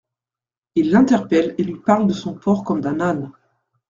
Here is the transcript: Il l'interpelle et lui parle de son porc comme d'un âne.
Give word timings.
Il 0.73 0.89
l'interpelle 0.89 1.53
et 1.59 1.63
lui 1.63 1.75
parle 1.75 2.07
de 2.07 2.13
son 2.13 2.33
porc 2.33 2.63
comme 2.63 2.81
d'un 2.81 2.99
âne. 3.01 3.31